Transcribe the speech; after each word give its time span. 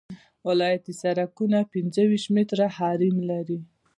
ولایتي 0.47 0.93
سرکونه 1.01 1.59
پنځه 1.73 2.01
ویشت 2.09 2.29
متره 2.35 2.67
حریم 2.77 3.17
لري 3.29 3.59